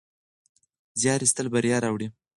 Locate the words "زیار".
1.01-1.19